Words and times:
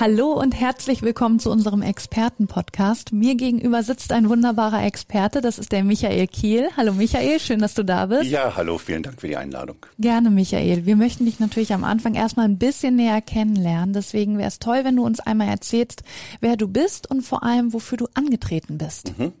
Hallo 0.00 0.30
und 0.30 0.52
herzlich 0.52 1.02
willkommen 1.02 1.40
zu 1.40 1.50
unserem 1.50 1.82
Experten-Podcast. 1.82 3.12
Mir 3.12 3.34
gegenüber 3.34 3.82
sitzt 3.82 4.12
ein 4.12 4.28
wunderbarer 4.28 4.84
Experte, 4.84 5.40
das 5.40 5.58
ist 5.58 5.72
der 5.72 5.82
Michael 5.82 6.28
Kiel. 6.28 6.68
Hallo 6.76 6.92
Michael, 6.92 7.40
schön, 7.40 7.58
dass 7.58 7.74
du 7.74 7.84
da 7.84 8.06
bist. 8.06 8.30
Ja, 8.30 8.54
hallo, 8.54 8.78
vielen 8.78 9.02
Dank 9.02 9.20
für 9.20 9.26
die 9.26 9.36
Einladung. 9.36 9.74
Gerne, 9.98 10.30
Michael. 10.30 10.86
Wir 10.86 10.94
möchten 10.94 11.24
dich 11.24 11.40
natürlich 11.40 11.72
am 11.72 11.82
Anfang 11.82 12.14
erstmal 12.14 12.44
ein 12.46 12.58
bisschen 12.58 12.94
näher 12.94 13.20
kennenlernen. 13.20 13.92
Deswegen 13.92 14.38
wäre 14.38 14.46
es 14.46 14.60
toll, 14.60 14.84
wenn 14.84 14.94
du 14.94 15.04
uns 15.04 15.18
einmal 15.18 15.48
erzählst, 15.48 16.04
wer 16.40 16.56
du 16.56 16.68
bist 16.68 17.10
und 17.10 17.22
vor 17.22 17.42
allem, 17.42 17.72
wofür 17.72 17.98
du 17.98 18.06
angetreten 18.14 18.78
bist. 18.78 19.18
Mhm. 19.18 19.32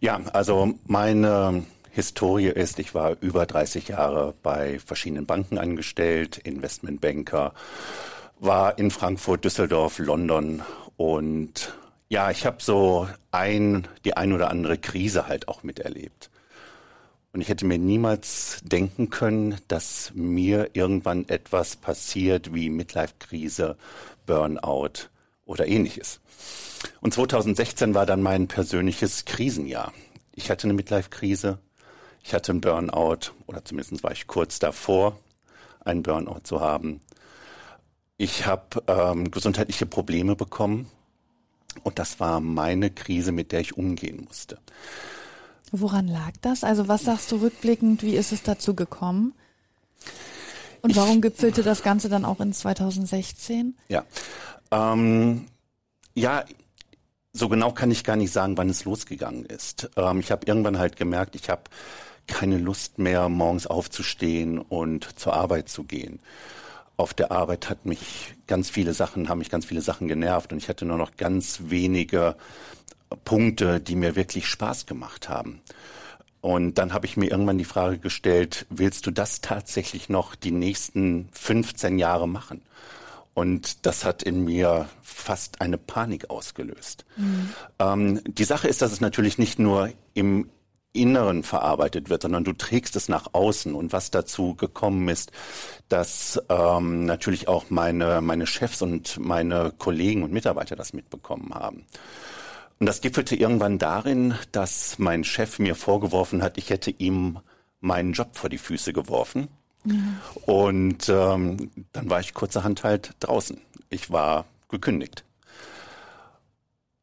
Ja, 0.00 0.20
also 0.32 0.74
meine 0.88 1.62
Historie 1.92 2.48
ist, 2.48 2.80
ich 2.80 2.92
war 2.96 3.16
über 3.20 3.46
30 3.46 3.86
Jahre 3.86 4.34
bei 4.42 4.80
verschiedenen 4.80 5.26
Banken 5.26 5.58
angestellt, 5.58 6.38
Investmentbanker, 6.38 7.54
war 8.38 8.78
in 8.78 8.90
Frankfurt, 8.90 9.44
Düsseldorf, 9.44 9.98
London 9.98 10.62
und 10.96 11.74
ja, 12.08 12.30
ich 12.30 12.46
habe 12.46 12.62
so 12.62 13.08
ein, 13.32 13.88
die 14.04 14.16
ein 14.16 14.32
oder 14.32 14.50
andere 14.50 14.78
Krise 14.78 15.26
halt 15.26 15.48
auch 15.48 15.62
miterlebt. 15.62 16.30
Und 17.32 17.40
ich 17.40 17.48
hätte 17.48 17.66
mir 17.66 17.78
niemals 17.78 18.60
denken 18.62 19.10
können, 19.10 19.58
dass 19.68 20.12
mir 20.14 20.70
irgendwann 20.72 21.28
etwas 21.28 21.76
passiert 21.76 22.54
wie 22.54 22.70
Midlife-Krise, 22.70 23.76
Burnout 24.24 25.10
oder 25.44 25.66
ähnliches. 25.66 26.20
Und 27.00 27.12
2016 27.12 27.94
war 27.94 28.06
dann 28.06 28.22
mein 28.22 28.48
persönliches 28.48 29.24
Krisenjahr. 29.24 29.92
Ich 30.34 30.50
hatte 30.50 30.64
eine 30.64 30.74
Midlife-Krise, 30.74 31.58
ich 32.22 32.34
hatte 32.34 32.52
einen 32.52 32.60
Burnout 32.60 33.32
oder 33.46 33.64
zumindest 33.64 34.02
war 34.02 34.12
ich 34.12 34.26
kurz 34.26 34.58
davor, 34.58 35.18
einen 35.84 36.02
Burnout 36.02 36.40
zu 36.44 36.60
haben. 36.60 37.00
Ich 38.18 38.46
habe 38.46 38.82
ähm, 38.86 39.30
gesundheitliche 39.30 39.84
Probleme 39.84 40.36
bekommen 40.36 40.88
und 41.82 41.98
das 41.98 42.18
war 42.18 42.40
meine 42.40 42.90
Krise, 42.90 43.32
mit 43.32 43.52
der 43.52 43.60
ich 43.60 43.76
umgehen 43.76 44.24
musste. 44.26 44.58
Woran 45.70 46.08
lag 46.08 46.32
das? 46.40 46.64
Also 46.64 46.88
was 46.88 47.04
sagst 47.04 47.30
du 47.32 47.36
rückblickend, 47.36 48.02
wie 48.02 48.16
ist 48.16 48.32
es 48.32 48.42
dazu 48.42 48.74
gekommen? 48.74 49.34
Und 50.80 50.90
ich, 50.90 50.96
warum 50.96 51.20
gipfelte 51.20 51.62
das 51.62 51.82
Ganze 51.82 52.08
dann 52.08 52.24
auch 52.24 52.40
in 52.40 52.52
2016? 52.52 53.76
Ja, 53.88 54.04
ähm, 54.70 55.46
ja, 56.14 56.44
so 57.32 57.48
genau 57.50 57.72
kann 57.72 57.90
ich 57.90 58.04
gar 58.04 58.16
nicht 58.16 58.32
sagen, 58.32 58.56
wann 58.56 58.70
es 58.70 58.84
losgegangen 58.84 59.44
ist. 59.44 59.90
Ähm, 59.96 60.20
ich 60.20 60.30
habe 60.30 60.46
irgendwann 60.46 60.78
halt 60.78 60.96
gemerkt, 60.96 61.34
ich 61.34 61.50
habe 61.50 61.64
keine 62.26 62.56
Lust 62.56 62.98
mehr, 62.98 63.28
morgens 63.28 63.66
aufzustehen 63.66 64.58
und 64.58 65.18
zur 65.18 65.34
Arbeit 65.34 65.68
zu 65.68 65.84
gehen 65.84 66.20
auf 66.96 67.14
der 67.14 67.30
Arbeit 67.30 67.68
hat 67.68 67.86
mich 67.86 68.34
ganz 68.46 68.70
viele 68.70 68.94
Sachen, 68.94 69.28
haben 69.28 69.38
mich 69.38 69.50
ganz 69.50 69.66
viele 69.66 69.82
Sachen 69.82 70.08
genervt 70.08 70.52
und 70.52 70.58
ich 70.58 70.68
hatte 70.68 70.84
nur 70.84 70.96
noch 70.96 71.16
ganz 71.16 71.60
wenige 71.66 72.36
Punkte, 73.24 73.80
die 73.80 73.96
mir 73.96 74.16
wirklich 74.16 74.46
Spaß 74.46 74.86
gemacht 74.86 75.28
haben. 75.28 75.60
Und 76.40 76.74
dann 76.74 76.92
habe 76.92 77.06
ich 77.06 77.16
mir 77.16 77.30
irgendwann 77.30 77.58
die 77.58 77.64
Frage 77.64 77.98
gestellt, 77.98 78.66
willst 78.70 79.06
du 79.06 79.10
das 79.10 79.40
tatsächlich 79.40 80.08
noch 80.08 80.34
die 80.34 80.52
nächsten 80.52 81.28
15 81.32 81.98
Jahre 81.98 82.28
machen? 82.28 82.62
Und 83.34 83.84
das 83.84 84.04
hat 84.04 84.22
in 84.22 84.44
mir 84.44 84.88
fast 85.02 85.60
eine 85.60 85.76
Panik 85.76 86.30
ausgelöst. 86.30 87.04
Mhm. 87.16 87.50
Ähm, 87.78 88.20
die 88.26 88.44
Sache 88.44 88.68
ist, 88.68 88.80
dass 88.80 88.92
es 88.92 89.00
natürlich 89.00 89.38
nicht 89.38 89.58
nur 89.58 89.90
im 90.14 90.48
Inneren 90.96 91.42
verarbeitet 91.42 92.10
wird, 92.10 92.22
sondern 92.22 92.44
du 92.44 92.52
trägst 92.52 92.96
es 92.96 93.08
nach 93.08 93.28
außen. 93.32 93.74
Und 93.74 93.92
was 93.92 94.10
dazu 94.10 94.54
gekommen 94.54 95.08
ist, 95.08 95.32
dass 95.88 96.40
ähm, 96.48 97.04
natürlich 97.04 97.48
auch 97.48 97.66
meine, 97.68 98.20
meine 98.20 98.46
Chefs 98.46 98.82
und 98.82 99.18
meine 99.18 99.72
Kollegen 99.76 100.22
und 100.22 100.32
Mitarbeiter 100.32 100.76
das 100.76 100.92
mitbekommen 100.92 101.54
haben. 101.54 101.84
Und 102.78 102.86
das 102.86 103.00
gipfelte 103.00 103.36
irgendwann 103.36 103.78
darin, 103.78 104.34
dass 104.52 104.98
mein 104.98 105.24
Chef 105.24 105.58
mir 105.58 105.74
vorgeworfen 105.74 106.42
hat, 106.42 106.58
ich 106.58 106.70
hätte 106.70 106.90
ihm 106.90 107.38
meinen 107.80 108.12
Job 108.12 108.36
vor 108.36 108.50
die 108.50 108.58
Füße 108.58 108.92
geworfen. 108.92 109.48
Mhm. 109.84 110.18
Und 110.44 111.08
ähm, 111.08 111.70
dann 111.92 112.10
war 112.10 112.20
ich 112.20 112.34
kurzerhand 112.34 112.84
halt 112.84 113.12
draußen. 113.20 113.60
Ich 113.88 114.10
war 114.10 114.44
gekündigt. 114.68 115.25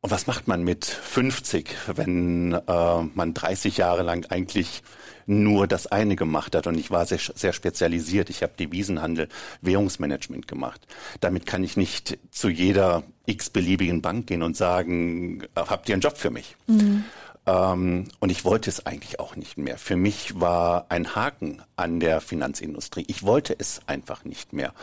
Und 0.03 0.12
was 0.12 0.28
macht 0.28 0.50
man 0.50 0.64
mit 0.66 0.84
50, 0.84 1.69
wenn 1.96 2.52
äh, 2.52 3.02
man 3.14 3.34
30 3.34 3.78
Jahre 3.78 4.03
lang 4.03 4.25
eigentlich 4.30 4.84
nur 5.28 5.66
das 5.66 5.88
eine 5.88 6.18
gemacht 6.18 6.56
hat? 6.56 6.68
Und 6.68 6.78
ich 6.78 6.91
war 6.91 7.06
sehr, 7.06 7.19
sehr 7.19 7.53
spezialisiert. 7.53 8.30
Ich 8.30 8.44
habe 8.44 8.52
Devisenhandel, 8.59 9.30
Währungsmanagement 9.62 10.46
gemacht. 10.46 10.86
Damit 11.22 11.46
kann 11.46 11.64
ich 11.64 11.78
nicht 11.78 12.19
zu 12.31 12.50
jeder 12.50 13.03
x-beliebigen 13.28 14.02
Bank 14.02 14.28
gehen 14.28 14.44
und 14.44 14.58
sagen, 14.58 15.44
habt 15.56 15.88
ihr 15.88 15.96
einen 15.96 16.02
Job 16.02 16.18
für 16.18 16.31
mich? 16.31 16.58
Mhm. 16.68 17.06
Ähm, 17.46 18.09
und 18.20 18.30
ich 18.30 18.44
wollte 18.44 18.70
es 18.70 18.85
eigentlich 18.85 19.22
auch 19.22 19.38
nicht 19.38 19.58
mehr. 19.58 19.78
Für 19.78 19.96
mich 19.96 20.38
war 20.38 20.88
ein 20.90 21.16
Haken 21.16 21.62
an 21.78 22.02
der 22.02 22.20
Finanzindustrie. 22.20 23.06
Ich 23.08 23.24
wollte 23.24 23.56
es 23.58 23.80
einfach 23.88 24.25
nicht 24.25 24.52
mehr. 24.52 24.74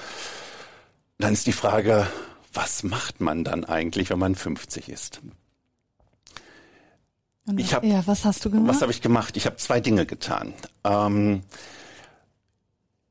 Dann 1.18 1.34
ist 1.34 1.46
die 1.46 1.52
Frage, 1.52 2.06
was 2.52 2.82
macht 2.82 3.20
man 3.20 3.44
dann 3.44 3.64
eigentlich, 3.64 4.10
wenn 4.10 4.18
man 4.18 4.34
50 4.34 4.88
ist? 4.88 5.20
Ich 7.56 7.74
hab, 7.74 7.84
ja, 7.84 8.06
was 8.06 8.24
hast 8.24 8.44
du 8.44 8.50
gemacht? 8.50 8.68
Was 8.68 8.82
habe 8.82 8.92
ich 8.92 9.00
gemacht? 9.00 9.36
Ich 9.36 9.46
habe 9.46 9.56
zwei 9.56 9.80
Dinge 9.80 10.06
getan. 10.06 10.54
Ähm, 10.84 11.42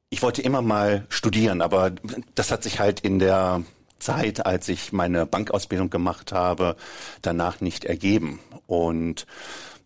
ich 0.10 0.22
wollte 0.22 0.42
immer 0.42 0.62
mal 0.62 1.06
studieren, 1.10 1.62
aber 1.62 1.92
das 2.36 2.52
hat 2.52 2.64
sich 2.64 2.80
halt 2.80 3.02
in 3.02 3.20
der 3.20 3.64
Zeit, 4.00 4.46
als 4.46 4.70
ich 4.70 4.92
meine 4.92 5.26
Bankausbildung 5.26 5.90
gemacht 5.90 6.32
habe, 6.32 6.76
danach 7.22 7.62
nicht 7.62 7.86
ergeben. 7.86 8.40
Und 8.66 9.28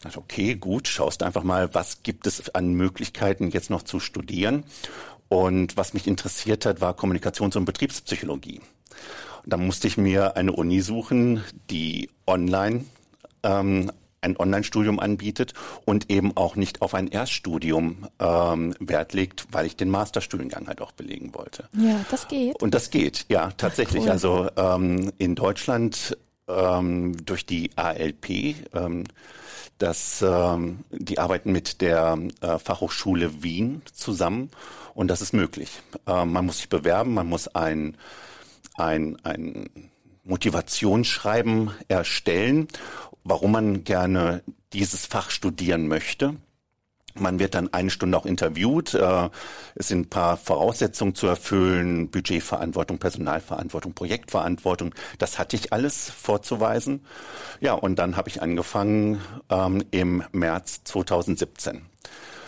dachte, 0.01 0.19
okay, 0.19 0.55
gut, 0.55 0.87
schaust 0.87 1.23
einfach 1.23 1.43
mal, 1.43 1.73
was 1.73 2.03
gibt 2.03 2.27
es 2.27 2.53
an 2.53 2.73
Möglichkeiten, 2.73 3.49
jetzt 3.49 3.69
noch 3.69 3.83
zu 3.83 3.99
studieren. 3.99 4.63
Und 5.29 5.77
was 5.77 5.93
mich 5.93 6.07
interessiert 6.07 6.65
hat, 6.65 6.79
war 6.79 6.93
Kommunikations- 6.93 7.57
und 7.57 7.65
Betriebspsychologie. 7.65 8.61
Da 9.45 9.57
musste 9.57 9.87
ich 9.87 9.97
mir 9.97 10.37
eine 10.37 10.53
Uni 10.53 10.81
suchen, 10.81 11.43
die 11.69 12.09
online 12.27 12.85
ähm, 13.43 13.91
ein 14.23 14.37
Online-Studium 14.37 14.99
anbietet 14.99 15.53
und 15.85 16.09
eben 16.09 16.35
auch 16.37 16.55
nicht 16.55 16.81
auf 16.81 16.95
ein 16.95 17.07
Erststudium 17.07 18.07
ähm, 18.19 18.73
Wert 18.79 19.13
legt, 19.13 19.47
weil 19.51 19.65
ich 19.65 19.75
den 19.75 19.89
Masterstudiengang 19.89 20.67
halt 20.67 20.81
auch 20.81 20.93
belegen 20.93 21.33
wollte. 21.33 21.67
Ja, 21.73 22.03
das 22.09 22.27
geht. 22.27 22.61
Und 22.61 22.73
das 22.73 22.89
geht, 22.89 23.25
ja, 23.29 23.51
tatsächlich. 23.57 24.03
Ach, 24.03 24.05
cool. 24.05 24.11
Also 24.11 24.49
ähm, 24.55 25.11
in 25.17 25.35
Deutschland 25.35 26.17
ähm, 26.47 27.25
durch 27.25 27.45
die 27.45 27.71
ALP, 27.75 28.55
ähm, 28.73 29.03
das, 29.77 30.23
ähm, 30.25 30.79
die 30.91 31.19
arbeiten 31.19 31.51
mit 31.51 31.81
der 31.81 32.17
äh, 32.41 32.57
Fachhochschule 32.57 33.43
Wien 33.43 33.81
zusammen 33.93 34.49
und 34.93 35.09
das 35.09 35.21
ist 35.21 35.33
möglich. 35.33 35.81
Ähm, 36.07 36.31
man 36.31 36.45
muss 36.45 36.57
sich 36.57 36.69
bewerben, 36.69 37.13
man 37.13 37.27
muss 37.27 37.47
ein 37.49 37.97
ein, 38.75 39.17
ein 39.23 39.69
Motivationsschreiben 40.23 41.71
erstellen, 41.87 42.67
warum 43.23 43.51
man 43.51 43.83
gerne 43.83 44.43
dieses 44.73 45.05
Fach 45.05 45.29
studieren 45.29 45.87
möchte. 45.87 46.35
Man 47.15 47.37
wird 47.37 47.53
dann 47.53 47.71
eine 47.71 47.91
Stunde 47.91 48.17
auch 48.17 48.25
interviewt. 48.25 48.95
Äh, 48.95 49.29
es 49.75 49.89
sind 49.89 50.07
ein 50.07 50.09
paar 50.09 50.35
Voraussetzungen 50.35 51.13
zu 51.13 51.27
erfüllen. 51.27 52.09
Budgetverantwortung, 52.09 52.97
Personalverantwortung, 52.97 53.93
Projektverantwortung. 53.93 54.95
Das 55.19 55.37
hatte 55.37 55.55
ich 55.55 55.71
alles 55.71 56.09
vorzuweisen. 56.09 57.05
Ja, 57.59 57.73
und 57.73 57.99
dann 57.99 58.17
habe 58.17 58.29
ich 58.29 58.41
angefangen 58.41 59.21
ähm, 59.49 59.83
im 59.91 60.23
März 60.31 60.83
2017. 60.85 61.83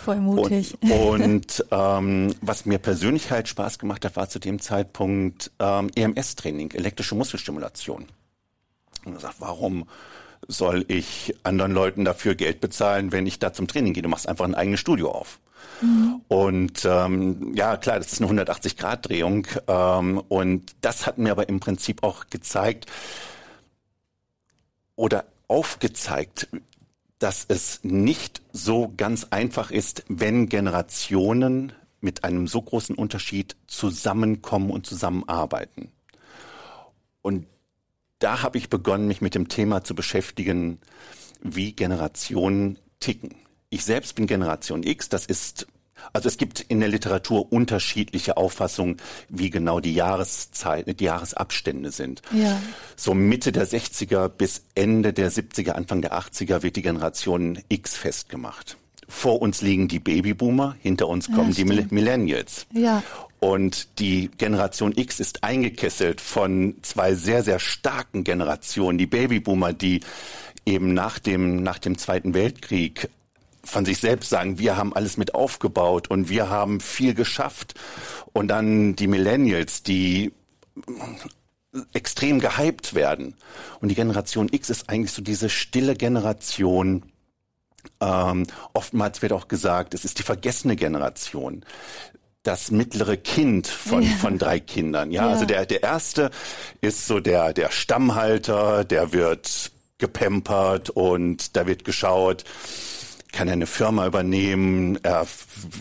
Voll 0.05 0.17
mutig. 0.17 0.77
Und, 0.81 1.21
und 1.23 1.65
ähm, 1.71 2.35
was 2.41 2.67
mir 2.67 2.77
persönlich 2.77 3.31
halt 3.31 3.47
Spaß 3.47 3.79
gemacht 3.79 4.05
hat, 4.05 4.15
war 4.15 4.29
zu 4.29 4.37
dem 4.37 4.59
Zeitpunkt 4.59 5.49
ähm, 5.57 5.89
EMS-Training, 5.95 6.71
elektrische 6.71 7.15
Muskelstimulation. 7.15 8.05
Und 9.03 9.07
ich 9.07 9.13
gesagt, 9.15 9.37
warum 9.39 9.87
soll 10.47 10.85
ich 10.89 11.35
anderen 11.41 11.71
Leuten 11.71 12.05
dafür 12.05 12.35
Geld 12.35 12.61
bezahlen, 12.61 13.11
wenn 13.11 13.25
ich 13.25 13.39
da 13.39 13.51
zum 13.51 13.67
Training 13.67 13.93
gehe? 13.93 14.03
Du 14.03 14.09
machst 14.09 14.29
einfach 14.29 14.45
ein 14.45 14.53
eigenes 14.53 14.79
Studio 14.79 15.09
auf. 15.09 15.39
Mhm. 15.81 16.21
Und 16.27 16.85
ähm, 16.85 17.55
ja, 17.55 17.75
klar, 17.75 17.97
das 17.97 18.13
ist 18.13 18.21
eine 18.21 18.43
180-Grad-Drehung. 18.43 19.47
Ähm, 19.67 20.21
und 20.29 20.75
das 20.81 21.07
hat 21.07 21.17
mir 21.17 21.31
aber 21.31 21.49
im 21.49 21.59
Prinzip 21.59 22.03
auch 22.03 22.27
gezeigt 22.29 22.85
oder 24.95 25.25
aufgezeigt, 25.47 26.47
dass 27.19 27.45
es 27.47 27.79
nicht 27.83 28.41
so 28.51 28.93
ganz 28.95 29.27
einfach 29.29 29.71
ist, 29.71 30.03
wenn 30.07 30.49
Generationen 30.49 31.73
mit 32.01 32.23
einem 32.23 32.47
so 32.47 32.61
großen 32.61 32.95
Unterschied 32.95 33.55
zusammenkommen 33.67 34.69
und 34.69 34.85
zusammenarbeiten. 34.85 35.91
Und 37.21 37.47
da 38.19 38.41
habe 38.43 38.57
ich 38.57 38.69
begonnen, 38.69 39.07
mich 39.07 39.21
mit 39.21 39.35
dem 39.35 39.47
Thema 39.47 39.83
zu 39.83 39.95
beschäftigen, 39.95 40.79
wie 41.41 41.73
Generationen 41.73 42.79
ticken. 42.99 43.35
Ich 43.69 43.83
selbst 43.83 44.15
bin 44.15 44.27
Generation 44.27 44.83
X, 44.83 45.09
das 45.09 45.25
ist 45.25 45.67
also 46.13 46.27
es 46.27 46.37
gibt 46.37 46.61
in 46.61 46.79
der 46.79 46.89
Literatur 46.89 47.51
unterschiedliche 47.51 48.37
Auffassungen, 48.37 48.97
wie 49.29 49.49
genau 49.49 49.79
die 49.79 49.93
Jahreszeiten, 49.93 50.95
die 50.95 51.05
Jahresabstände 51.05 51.91
sind. 51.91 52.21
Ja. 52.31 52.61
So 52.95 53.13
Mitte 53.13 53.51
der 53.51 53.67
60er 53.67 54.29
bis 54.29 54.63
Ende 54.75 55.13
der 55.13 55.31
70er, 55.31 55.71
Anfang 55.71 56.01
der 56.01 56.13
80er 56.13 56.63
wird 56.63 56.75
die 56.75 56.81
Generation 56.81 57.59
X 57.69 57.95
festgemacht. 57.95 58.77
Vor 59.07 59.41
uns 59.41 59.61
liegen 59.61 59.87
die 59.87 59.99
Babyboomer, 59.99 60.75
hinter 60.81 61.07
uns 61.07 61.27
kommen 61.27 61.51
ja, 61.51 61.63
die 61.63 61.85
Millennials. 61.93 62.65
Ja. 62.73 63.03
Und 63.39 63.99
die 63.99 64.31
Generation 64.37 64.93
X 64.95 65.19
ist 65.19 65.43
eingekesselt 65.43 66.21
von 66.21 66.75
zwei 66.81 67.13
sehr, 67.13 67.43
sehr 67.43 67.59
starken 67.59 68.23
Generationen. 68.23 68.97
Die 68.97 69.05
Babyboomer, 69.05 69.73
die 69.73 69.99
eben 70.65 70.95
nach 70.95 71.19
dem, 71.19 71.61
nach 71.61 71.77
dem 71.77 71.97
Zweiten 71.97 72.33
Weltkrieg 72.33 73.09
von 73.65 73.85
sich 73.85 73.99
selbst 73.99 74.29
sagen, 74.29 74.59
wir 74.59 74.77
haben 74.77 74.93
alles 74.93 75.17
mit 75.17 75.35
aufgebaut 75.35 76.09
und 76.09 76.29
wir 76.29 76.49
haben 76.49 76.79
viel 76.79 77.13
geschafft. 77.13 77.73
Und 78.31 78.47
dann 78.47 78.95
die 78.95 79.07
Millennials, 79.07 79.83
die 79.83 80.33
extrem 81.93 82.39
gehypt 82.39 82.93
werden. 82.93 83.35
Und 83.81 83.89
die 83.89 83.95
Generation 83.95 84.49
X 84.51 84.69
ist 84.69 84.89
eigentlich 84.89 85.11
so 85.11 85.21
diese 85.21 85.49
stille 85.49 85.95
Generation. 85.95 87.03
Ähm, 87.99 88.47
oftmals 88.73 89.21
wird 89.21 89.33
auch 89.33 89.47
gesagt, 89.47 89.93
es 89.93 90.05
ist 90.05 90.19
die 90.19 90.23
vergessene 90.23 90.75
Generation. 90.75 91.65
Das 92.43 92.71
mittlere 92.71 93.17
Kind 93.17 93.67
von, 93.67 94.03
ja. 94.03 94.09
von 94.17 94.37
drei 94.37 94.59
Kindern. 94.59 95.11
Ja, 95.11 95.25
ja, 95.25 95.31
also 95.31 95.45
der, 95.45 95.65
der 95.65 95.83
erste 95.83 96.29
ist 96.81 97.07
so 97.07 97.19
der, 97.19 97.53
der 97.53 97.71
Stammhalter, 97.71 98.85
der 98.85 99.13
wird 99.13 99.71
gepampert 99.97 100.89
und 100.89 101.55
da 101.55 101.65
wird 101.65 101.85
geschaut, 101.85 102.43
kann 103.35 103.49
er 103.49 103.53
eine 103.53 103.67
Firma 103.67 104.07
übernehmen, 104.07 104.97
er 105.03 105.27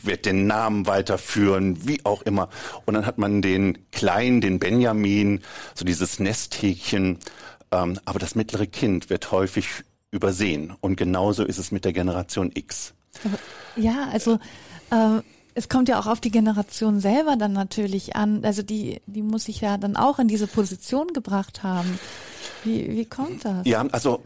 wird 0.03 0.27
den 0.27 0.47
Namen 0.47 0.87
weiterführen, 0.87 1.87
wie 1.87 2.05
auch 2.05 2.23
immer. 2.23 2.49
Und 2.85 2.95
dann 2.95 3.06
hat 3.06 3.17
man 3.17 3.43
den 3.43 3.79
Kleinen, 3.93 4.41
den 4.41 4.59
Benjamin, 4.59 5.41
so 5.75 5.85
dieses 5.85 6.19
Nesthäkchen. 6.19 7.19
Ähm, 7.71 8.01
aber 8.05 8.19
das 8.19 8.35
mittlere 8.35 8.67
Kind 8.67 9.09
wird 9.09 9.31
häufig 9.31 9.85
übersehen. 10.11 10.75
Und 10.81 10.97
genauso 10.97 11.45
ist 11.45 11.59
es 11.59 11.71
mit 11.71 11.85
der 11.85 11.93
Generation 11.93 12.51
X. 12.53 12.93
Ja, 13.77 14.09
also 14.12 14.41
äh, 14.91 15.21
es 15.55 15.69
kommt 15.69 15.89
ja 15.89 16.01
auch 16.01 16.06
auf 16.06 16.21
die 16.21 16.33
Generation 16.33 16.99
selber 16.99 17.37
dann 17.37 17.53
natürlich 17.53 18.17
an. 18.17 18.45
Also 18.45 18.62
die, 18.62 19.01
die 19.06 19.23
muss 19.23 19.45
sich 19.45 19.61
ja 19.61 19.79
dann 19.79 19.97
auch 19.97 20.19
in 20.19 20.27
diese 20.27 20.49
Position 20.49 21.12
gebracht 21.12 21.62
haben. 21.62 22.01
Wie, 22.65 22.91
wie 22.97 23.05
kommt 23.05 23.45
das? 23.45 23.65
Ja, 23.65 23.87
also 23.93 24.23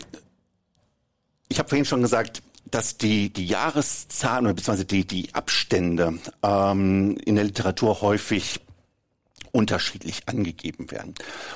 ich 1.48 1.58
habe 1.58 1.68
vorhin 1.68 1.84
schon 1.84 2.02
gesagt, 2.02 2.42
dass 2.70 2.98
die, 2.98 3.32
die 3.32 3.46
Jahreszahlen 3.46 4.46
oder 4.46 4.54
beziehungsweise 4.54 4.84
die, 4.84 5.06
die 5.06 5.34
Abstände 5.34 6.18
ähm, 6.42 7.16
in 7.24 7.36
der 7.36 7.44
Literatur 7.44 8.00
häufig 8.00 8.60
unterschiedlich 9.52 10.22
angegeben 10.26 10.90
werden. 10.90 11.14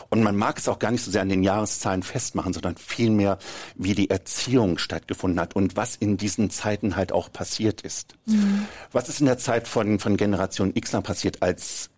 Und 0.09 0.23
man 0.23 0.37
mag 0.37 0.59
es 0.59 0.69
auch 0.69 0.79
gar 0.79 0.91
nicht 0.91 1.05
so 1.05 1.11
sehr 1.11 1.23
an 1.23 1.29
den 1.29 1.43
Jahreszahlen 1.43 2.03
festmachen, 2.03 2.53
sondern 2.53 2.77
vielmehr, 2.77 3.39
wie 3.75 3.95
die 3.95 4.11
Erziehung 4.11 4.79
stattgefunden 4.79 5.41
hat 5.41 5.55
und 5.55 5.77
was 5.77 5.97
in 5.97 6.17
diesen 6.17 6.51
Zeiten 6.51 6.97
halt 6.97 7.13
auch 7.13 7.33
passiert 7.33 7.83
ist. 7.83 8.15
Mhm. 8.27 8.67
Was 8.93 9.09
ist 9.09 9.21
in 9.21 9.27
der 9.27 9.39
Zeit 9.39 9.69
von, 9.69 9.99
von 9.99 10.17
Generation 10.17 10.73
X 10.75 10.93
passiert 11.03 11.43
als 11.43 11.91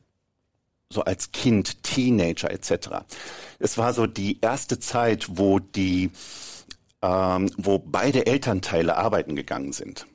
so 0.90 1.02
als 1.02 1.32
Kind, 1.32 1.82
Teenager 1.82 2.50
etc. 2.50 2.88
Es 3.58 3.78
war 3.78 3.92
so 3.94 4.06
die 4.06 4.38
erste 4.40 4.78
Zeit, 4.78 5.26
wo 5.30 5.58
die 5.58 6.10
ähm, 7.04 7.50
wo 7.58 7.78
beide 7.78 8.26
Elternteile 8.26 8.96
arbeiten 8.96 9.36
gegangen 9.36 9.72
sind. 9.72 10.06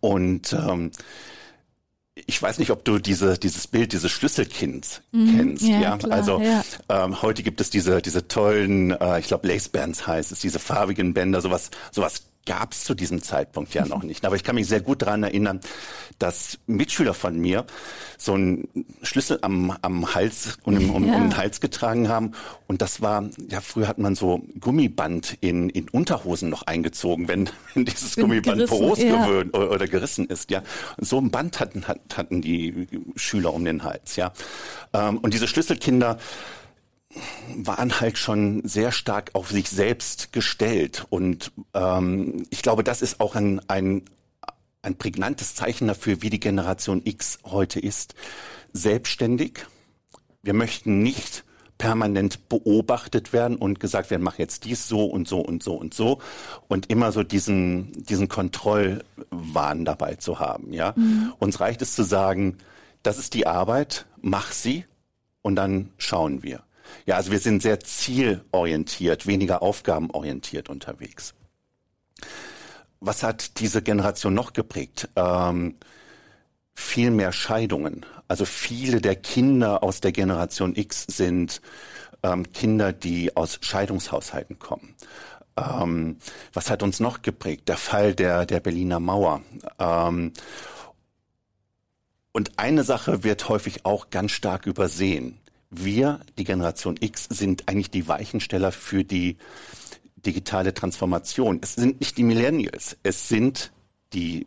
Und 0.00 0.54
ähm, 0.54 0.90
ich 2.14 2.40
weiß 2.40 2.58
nicht, 2.58 2.70
ob 2.70 2.84
du 2.84 2.98
diese, 2.98 3.38
dieses 3.38 3.66
Bild 3.66 3.92
dieses 3.92 4.10
Schlüsselkinds 4.10 5.02
mhm, 5.12 5.36
kennst. 5.36 5.64
Ja, 5.64 5.80
ja? 5.80 5.96
Klar, 5.98 6.12
also 6.12 6.40
ja. 6.40 6.64
Ähm, 6.88 7.20
heute 7.20 7.42
gibt 7.42 7.60
es 7.60 7.68
diese, 7.68 8.00
diese 8.00 8.26
tollen, 8.26 8.92
äh, 8.92 9.20
ich 9.20 9.26
glaube 9.26 9.46
Lace 9.48 9.68
Bands 9.68 10.06
heißt 10.06 10.32
es, 10.32 10.40
diese 10.40 10.58
farbigen 10.58 11.12
Bänder, 11.12 11.42
sowas, 11.42 11.70
sowas 11.92 12.22
gab 12.46 12.72
es 12.72 12.84
zu 12.84 12.94
diesem 12.94 13.22
Zeitpunkt 13.22 13.74
ja 13.74 13.84
noch 13.84 14.02
nicht. 14.02 14.24
Aber 14.24 14.36
ich 14.36 14.44
kann 14.44 14.54
mich 14.54 14.66
sehr 14.66 14.80
gut 14.80 15.02
daran 15.02 15.22
erinnern, 15.22 15.60
dass 16.18 16.58
Mitschüler 16.66 17.12
von 17.12 17.38
mir 17.38 17.66
so 18.16 18.32
einen 18.32 18.68
Schlüssel 19.02 19.38
am, 19.42 19.76
am 19.82 20.14
Hals 20.14 20.58
und 20.62 20.78
um, 20.78 20.90
um, 20.90 21.06
ja. 21.06 21.16
um 21.16 21.22
den 21.22 21.36
Hals 21.36 21.60
getragen 21.60 22.08
haben. 22.08 22.32
Und 22.66 22.80
das 22.80 23.02
war, 23.02 23.28
ja, 23.50 23.60
früher 23.60 23.88
hat 23.88 23.98
man 23.98 24.14
so 24.14 24.42
Gummiband 24.58 25.36
in, 25.40 25.68
in 25.68 25.88
Unterhosen 25.88 26.48
noch 26.48 26.62
eingezogen, 26.62 27.28
wenn, 27.28 27.50
wenn 27.74 27.84
dieses 27.84 28.14
Bin 28.14 28.24
Gummiband 28.24 28.66
poros 28.66 29.02
ja. 29.02 29.24
gewöhnt 29.24 29.54
oder, 29.54 29.70
oder, 29.70 29.86
gerissen 29.86 30.26
ist, 30.26 30.50
ja. 30.50 30.62
Und 30.96 31.06
so 31.06 31.18
ein 31.18 31.30
Band 31.30 31.60
hatten, 31.60 31.84
hatten 31.86 32.40
die 32.40 32.88
Schüler 33.16 33.52
um 33.52 33.64
den 33.64 33.82
Hals, 33.82 34.16
ja. 34.16 34.32
Ähm, 34.92 35.18
und 35.18 35.34
diese 35.34 35.48
Schlüsselkinder, 35.48 36.18
waren 37.56 38.00
halt 38.00 38.18
schon 38.18 38.66
sehr 38.66 38.92
stark 38.92 39.30
auf 39.34 39.50
sich 39.50 39.68
selbst 39.68 40.32
gestellt. 40.32 41.06
Und 41.10 41.52
ähm, 41.74 42.46
ich 42.50 42.62
glaube, 42.62 42.84
das 42.84 43.02
ist 43.02 43.20
auch 43.20 43.34
ein, 43.34 43.60
ein, 43.68 44.02
ein 44.82 44.96
prägnantes 44.96 45.54
Zeichen 45.54 45.88
dafür, 45.88 46.22
wie 46.22 46.30
die 46.30 46.40
Generation 46.40 47.02
X 47.04 47.38
heute 47.44 47.80
ist. 47.80 48.14
Selbstständig. 48.72 49.66
Wir 50.42 50.54
möchten 50.54 51.02
nicht 51.02 51.44
permanent 51.78 52.48
beobachtet 52.48 53.32
werden 53.32 53.56
und 53.56 53.80
gesagt 53.80 54.10
werden, 54.10 54.22
mach 54.22 54.38
jetzt 54.38 54.64
dies 54.64 54.88
so 54.88 55.04
und 55.04 55.28
so 55.28 55.40
und 55.40 55.62
so 55.62 55.74
und 55.74 55.92
so 55.92 56.20
und 56.68 56.88
immer 56.88 57.12
so 57.12 57.22
diesen 57.22 57.92
diesen 57.92 58.28
Kontrollwahn 58.28 59.84
dabei 59.84 60.14
zu 60.14 60.38
haben, 60.38 60.72
ja. 60.72 60.94
Mhm. 60.96 61.34
Uns 61.38 61.60
reicht 61.60 61.82
es 61.82 61.94
zu 61.94 62.02
sagen, 62.02 62.56
das 63.02 63.18
ist 63.18 63.34
die 63.34 63.46
Arbeit, 63.46 64.06
mach 64.20 64.52
sie 64.52 64.84
und 65.42 65.56
dann 65.56 65.90
schauen 65.98 66.42
wir. 66.42 66.65
Ja, 67.06 67.16
also 67.16 67.30
wir 67.30 67.38
sind 67.38 67.62
sehr 67.62 67.80
zielorientiert, 67.80 69.26
weniger 69.26 69.62
aufgabenorientiert 69.62 70.68
unterwegs. 70.68 71.34
Was 73.00 73.22
hat 73.22 73.60
diese 73.60 73.82
Generation 73.82 74.34
noch 74.34 74.52
geprägt? 74.52 75.08
Ähm, 75.16 75.76
viel 76.74 77.10
mehr 77.10 77.32
Scheidungen. 77.32 78.04
Also 78.28 78.44
viele 78.44 79.00
der 79.00 79.16
Kinder 79.16 79.82
aus 79.82 80.00
der 80.00 80.12
Generation 80.12 80.74
X 80.74 81.06
sind 81.08 81.60
ähm, 82.22 82.52
Kinder, 82.52 82.92
die 82.92 83.36
aus 83.36 83.58
Scheidungshaushalten 83.62 84.58
kommen. 84.58 84.94
Ähm, 85.56 86.18
was 86.52 86.70
hat 86.70 86.82
uns 86.82 87.00
noch 87.00 87.22
geprägt? 87.22 87.68
Der 87.68 87.76
Fall 87.76 88.14
der, 88.14 88.46
der 88.46 88.60
Berliner 88.60 89.00
Mauer. 89.00 89.42
Ähm, 89.78 90.32
und 92.32 92.58
eine 92.58 92.84
Sache 92.84 93.24
wird 93.24 93.48
häufig 93.48 93.86
auch 93.86 94.10
ganz 94.10 94.32
stark 94.32 94.66
übersehen 94.66 95.38
wir, 95.70 96.20
die 96.38 96.44
Generation 96.44 96.96
X, 96.98 97.24
sind 97.30 97.68
eigentlich 97.68 97.90
die 97.90 98.08
Weichensteller 98.08 98.72
für 98.72 99.04
die 99.04 99.36
digitale 100.16 100.74
Transformation. 100.74 101.60
Es 101.62 101.74
sind 101.74 102.00
nicht 102.00 102.16
die 102.16 102.24
Millennials, 102.24 102.96
es 103.02 103.28
sind 103.28 103.72
die 104.12 104.46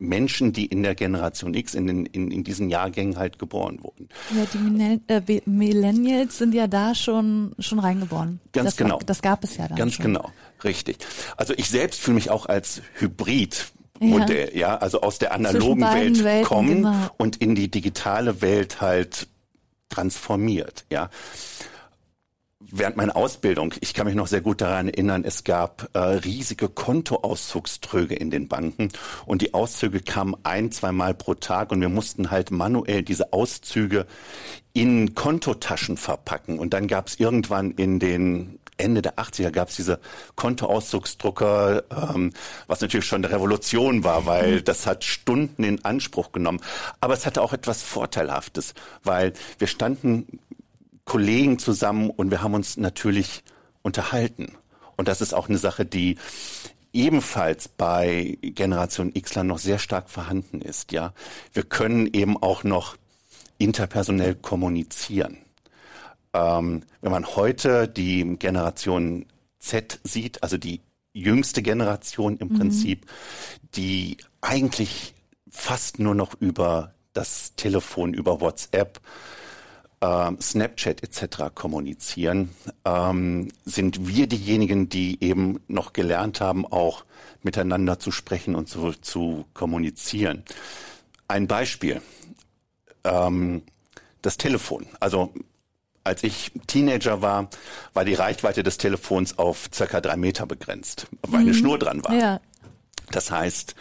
Menschen, 0.00 0.52
die 0.52 0.64
in 0.66 0.82
der 0.82 0.94
Generation 0.94 1.52
X, 1.52 1.74
in, 1.74 1.86
den, 1.86 2.06
in, 2.06 2.30
in 2.30 2.42
diesen 2.42 2.70
Jahrgängen 2.70 3.18
halt 3.18 3.38
geboren 3.38 3.82
wurden. 3.82 4.08
Ja, 4.34 4.46
die 4.52 5.00
äh, 5.08 5.40
Millennials 5.44 6.38
sind 6.38 6.54
ja 6.54 6.66
da 6.66 6.94
schon, 6.94 7.54
schon 7.58 7.78
reingeboren. 7.78 8.40
Ganz 8.52 8.70
das 8.70 8.76
genau. 8.76 8.94
War, 8.94 9.04
das 9.04 9.20
gab 9.20 9.44
es 9.44 9.58
ja 9.58 9.68
dann 9.68 9.76
Ganz 9.76 9.94
schon. 9.94 10.06
genau, 10.06 10.30
richtig. 10.64 10.98
Also 11.36 11.52
ich 11.54 11.68
selbst 11.68 12.00
fühle 12.00 12.14
mich 12.14 12.30
auch 12.30 12.46
als 12.46 12.82
Hybrid. 12.94 13.72
Modell, 14.02 14.48
ja. 14.54 14.60
ja, 14.60 14.76
also 14.78 15.02
aus 15.02 15.18
der 15.18 15.34
analogen 15.34 15.82
Welt 15.82 16.24
Welten, 16.24 16.46
kommen 16.46 16.76
genau. 16.76 17.10
und 17.18 17.36
in 17.36 17.54
die 17.54 17.70
digitale 17.70 18.40
Welt 18.40 18.80
halt 18.80 19.28
transformiert, 19.90 20.86
ja. 20.90 21.10
Während 22.72 22.96
meiner 22.96 23.16
Ausbildung, 23.16 23.74
ich 23.80 23.94
kann 23.94 24.06
mich 24.06 24.14
noch 24.14 24.26
sehr 24.26 24.42
gut 24.42 24.60
daran 24.60 24.88
erinnern, 24.88 25.24
es 25.24 25.44
gab 25.44 25.88
äh, 25.94 25.98
riesige 25.98 26.68
Kontoauszugströge 26.68 28.14
in 28.14 28.30
den 28.30 28.48
Banken 28.48 28.90
und 29.24 29.40
die 29.40 29.54
Auszüge 29.54 30.00
kamen 30.00 30.36
ein, 30.42 30.70
zweimal 30.70 31.14
pro 31.14 31.34
Tag 31.34 31.72
und 31.72 31.80
wir 31.80 31.88
mussten 31.88 32.30
halt 32.30 32.50
manuell 32.50 33.02
diese 33.02 33.32
Auszüge 33.32 34.06
in 34.74 35.14
Kontotaschen 35.14 35.96
verpacken. 35.96 36.58
Und 36.58 36.74
dann 36.74 36.86
gab 36.86 37.08
es 37.08 37.18
irgendwann 37.18 37.72
in 37.72 37.98
den 37.98 38.60
Ende 38.80 39.02
der 39.02 39.16
80er 39.16 39.50
gab 39.50 39.68
es 39.68 39.76
diese 39.76 40.00
Kontoauszugsdrucker, 40.36 41.84
ähm, 41.90 42.32
was 42.66 42.80
natürlich 42.80 43.06
schon 43.06 43.24
eine 43.24 43.32
Revolution 43.32 44.04
war, 44.04 44.26
weil 44.26 44.56
mhm. 44.56 44.64
das 44.64 44.86
hat 44.86 45.04
Stunden 45.04 45.64
in 45.64 45.84
Anspruch 45.84 46.32
genommen. 46.32 46.60
Aber 47.00 47.14
es 47.14 47.26
hatte 47.26 47.42
auch 47.42 47.52
etwas 47.52 47.82
Vorteilhaftes, 47.82 48.74
weil 49.02 49.32
wir 49.58 49.66
standen 49.66 50.40
Kollegen 51.04 51.58
zusammen 51.58 52.10
und 52.10 52.30
wir 52.30 52.42
haben 52.42 52.54
uns 52.54 52.76
natürlich 52.76 53.42
unterhalten. 53.82 54.56
Und 54.96 55.08
das 55.08 55.20
ist 55.20 55.32
auch 55.32 55.48
eine 55.48 55.58
Sache, 55.58 55.84
die 55.84 56.18
ebenfalls 56.92 57.68
bei 57.68 58.38
Generation 58.42 59.12
Xler 59.14 59.44
noch 59.44 59.58
sehr 59.58 59.78
stark 59.78 60.10
vorhanden 60.10 60.60
ist. 60.60 60.92
Ja, 60.92 61.12
wir 61.52 61.62
können 61.62 62.08
eben 62.12 62.36
auch 62.42 62.64
noch 62.64 62.96
interpersonell 63.58 64.34
kommunizieren. 64.34 65.38
Ähm, 66.32 66.82
wenn 67.00 67.12
man 67.12 67.26
heute 67.36 67.88
die 67.88 68.36
Generation 68.38 69.26
Z 69.58 70.00
sieht, 70.04 70.42
also 70.42 70.56
die 70.56 70.80
jüngste 71.12 71.62
Generation 71.62 72.36
im 72.38 72.48
mhm. 72.48 72.58
Prinzip, 72.58 73.06
die 73.74 74.16
eigentlich 74.40 75.14
fast 75.50 75.98
nur 75.98 76.14
noch 76.14 76.34
über 76.40 76.94
das 77.12 77.54
Telefon, 77.56 78.14
über 78.14 78.40
WhatsApp, 78.40 79.00
äh, 80.00 80.32
Snapchat 80.40 81.02
etc. 81.02 81.54
kommunizieren, 81.54 82.50
ähm, 82.84 83.48
sind 83.64 84.06
wir 84.06 84.26
diejenigen, 84.26 84.88
die 84.88 85.22
eben 85.22 85.60
noch 85.68 85.92
gelernt 85.92 86.40
haben, 86.40 86.66
auch 86.66 87.04
miteinander 87.42 87.98
zu 87.98 88.10
sprechen 88.10 88.54
und 88.54 88.68
zu, 88.68 88.92
zu 88.92 89.44
kommunizieren. 89.54 90.44
Ein 91.28 91.46
Beispiel. 91.46 92.00
Ähm, 93.04 93.62
das 94.22 94.36
Telefon. 94.36 94.86
Also 95.00 95.32
als 96.04 96.22
ich 96.22 96.52
Teenager 96.66 97.22
war, 97.22 97.48
war 97.92 98.04
die 98.04 98.14
Reichweite 98.14 98.62
des 98.62 98.78
Telefons 98.78 99.38
auf 99.38 99.68
circa 99.72 100.00
drei 100.00 100.16
Meter 100.16 100.46
begrenzt, 100.46 101.06
weil 101.22 101.40
eine 101.40 101.50
mhm. 101.50 101.54
Schnur 101.54 101.78
dran 101.78 102.04
war. 102.04 102.14
Ja. 102.14 102.40
Das 103.10 103.30
heißt, 103.30 103.74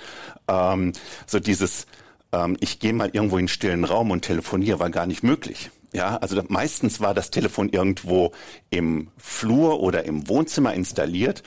ähm, 0.47 0.93
so 1.25 1.39
dieses, 1.39 1.85
ähm, 2.31 2.57
ich 2.59 2.79
gehe 2.79 2.93
mal 2.93 3.09
irgendwo 3.13 3.37
in 3.37 3.41
einen 3.41 3.47
stillen 3.47 3.83
Raum 3.83 4.11
und 4.11 4.23
telefoniere, 4.23 4.79
war 4.79 4.89
gar 4.89 5.05
nicht 5.05 5.23
möglich. 5.23 5.71
Ja, 5.91 6.17
also 6.17 6.39
meistens 6.49 6.99
war 6.99 7.15
das 7.15 7.31
Telefon 7.31 7.69
irgendwo 7.69 8.31
im 8.69 9.09
Flur 9.17 9.79
oder 9.79 10.05
im 10.05 10.27
Wohnzimmer 10.27 10.73
installiert 10.73 11.41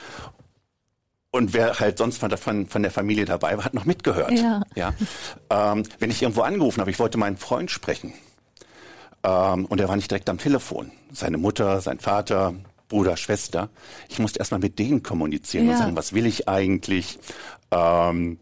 und 1.31 1.53
wer 1.53 1.79
halt 1.79 1.97
sonst 1.97 2.17
von, 2.17 2.29
von, 2.37 2.67
von 2.67 2.83
der 2.83 2.91
Familie 2.91 3.25
dabei 3.25 3.57
war, 3.57 3.65
hat 3.65 3.73
noch 3.73 3.85
mitgehört. 3.85 4.31
Ja. 4.33 4.61
ja? 4.75 4.93
Ähm, 5.49 5.83
wenn 5.99 6.11
ich 6.11 6.21
irgendwo 6.21 6.41
angerufen 6.41 6.81
habe, 6.81 6.91
ich 6.91 6.99
wollte 6.99 7.17
meinen 7.17 7.37
Freund 7.37 7.71
sprechen 7.71 8.13
ähm, 9.23 9.65
und 9.65 9.79
er 9.79 9.87
war 9.87 9.95
nicht 9.95 10.11
direkt 10.11 10.29
am 10.29 10.37
Telefon. 10.37 10.91
Seine 11.11 11.37
Mutter, 11.37 11.81
sein 11.81 11.99
Vater, 11.99 12.53
Bruder, 12.89 13.17
Schwester. 13.17 13.69
Ich 14.09 14.19
musste 14.19 14.39
erstmal 14.39 14.59
mit 14.59 14.77
denen 14.79 15.01
kommunizieren 15.03 15.65
ja. 15.65 15.73
und 15.73 15.77
sagen, 15.77 15.95
was 15.95 16.13
will 16.13 16.25
ich 16.25 16.47
eigentlich? 16.47 17.19
Ähm, 17.71 18.37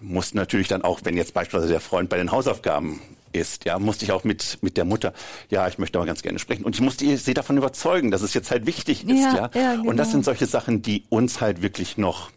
musste 0.00 0.36
natürlich 0.36 0.68
dann 0.68 0.82
auch, 0.82 1.00
wenn 1.04 1.16
jetzt 1.16 1.32
beispielsweise 1.32 1.72
der 1.72 1.80
Freund 1.80 2.10
bei 2.10 2.18
den 2.18 2.30
Hausaufgaben 2.30 3.00
ist, 3.32 3.64
ja, 3.64 3.78
musste 3.78 4.04
ich 4.04 4.12
auch 4.12 4.24
mit, 4.24 4.58
mit 4.62 4.76
der 4.76 4.84
Mutter, 4.84 5.12
ja, 5.50 5.66
ich 5.66 5.78
möchte 5.78 5.98
aber 5.98 6.06
ganz 6.06 6.22
gerne 6.22 6.38
sprechen. 6.38 6.64
Und 6.64 6.74
ich 6.74 6.80
musste 6.80 7.16
sie 7.16 7.34
davon 7.34 7.56
überzeugen, 7.56 8.10
dass 8.10 8.22
es 8.22 8.34
jetzt 8.34 8.50
halt 8.50 8.66
wichtig 8.66 9.08
ist, 9.08 9.22
ja. 9.22 9.34
ja? 9.34 9.50
ja 9.54 9.76
genau. 9.76 9.90
Und 9.90 9.96
das 9.96 10.08
genau. 10.08 10.16
sind 10.16 10.24
solche 10.24 10.46
Sachen, 10.46 10.82
die 10.82 11.04
uns 11.08 11.40
halt 11.40 11.62
wirklich 11.62 11.96
noch 11.96 12.30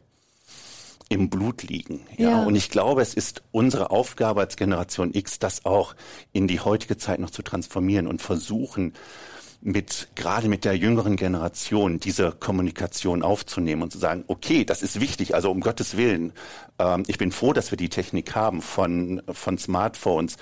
im 1.10 1.30
Blut 1.30 1.64
liegen. 1.64 2.02
Ja? 2.18 2.30
ja. 2.30 2.44
Und 2.44 2.56
ich 2.56 2.70
glaube, 2.70 3.02
es 3.02 3.14
ist 3.14 3.44
unsere 3.52 3.92
Aufgabe 3.92 4.42
als 4.42 4.56
Generation 4.56 5.14
X, 5.14 5.40
das 5.40 5.66
auch 5.66 5.96
in 6.34 6.48
die 6.48 6.60
heutige 6.60 6.98
Zeit 6.98 7.20
noch 7.20 7.30
zu 7.30 7.42
transformieren 7.42 8.08
und 8.08 8.22
versuchen, 8.22 8.94
mit, 9.62 10.10
gerade 10.16 10.50
mit 10.50 10.66
der 10.66 10.78
jüngeren 10.78 11.16
Generation 11.16 12.00
diese 12.00 12.32
Kommunikation 12.32 13.24
aufzunehmen 13.24 13.82
und 13.82 13.92
zu 13.92 13.98
sagen, 13.98 14.24
okay, 14.28 14.66
das 14.66 14.84
ist 14.84 15.00
wichtig, 15.00 15.34
also 15.34 15.50
um 15.50 15.62
Gottes 15.62 15.98
Willen, 15.98 16.34
ähm, 16.80 17.04
ich 17.08 17.18
bin 17.18 17.32
froh, 17.32 17.54
dass 17.54 17.72
wir 17.72 17.78
die 17.78 17.90
Technik 17.90 18.36
haben 18.36 18.62
von, 18.62 19.22
von 19.32 19.58
Smartphones, 19.58 20.38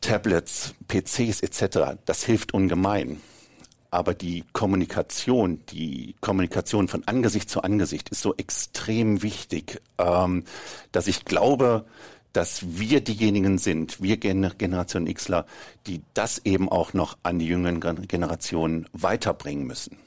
Tablets, 0.00 0.74
PCs 0.88 1.40
etc. 1.40 1.96
Das 2.04 2.24
hilft 2.24 2.54
ungemein. 2.54 3.20
Aber 3.92 4.14
die 4.14 4.42
Kommunikation, 4.54 5.60
die 5.68 6.14
Kommunikation 6.22 6.88
von 6.88 7.06
Angesicht 7.06 7.50
zu 7.50 7.60
Angesicht 7.62 8.08
ist 8.08 8.22
so 8.22 8.34
extrem 8.34 9.22
wichtig, 9.22 9.82
ähm, 9.98 10.44
dass 10.92 11.06
ich 11.06 11.26
glaube, 11.26 11.84
dass 12.32 12.78
wir 12.78 13.02
diejenigen 13.02 13.58
sind, 13.58 14.02
wir 14.02 14.16
Generation 14.16 15.04
Xler, 15.12 15.44
die 15.86 16.00
das 16.14 16.40
eben 16.46 16.70
auch 16.70 16.94
noch 16.94 17.18
an 17.22 17.38
die 17.38 17.46
jüngeren 17.46 18.08
Generationen 18.08 18.88
weiterbringen 18.94 19.66
müssen. 19.66 19.98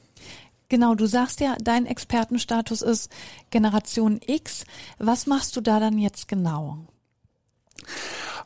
Genau, 0.68 0.96
du 0.96 1.06
sagst 1.06 1.38
ja, 1.38 1.54
dein 1.62 1.86
Expertenstatus 1.86 2.82
ist 2.82 3.12
Generation 3.50 4.18
X. 4.26 4.64
Was 4.98 5.28
machst 5.28 5.54
du 5.54 5.60
da 5.60 5.78
dann 5.78 5.96
jetzt 5.98 6.26
genau? 6.26 6.78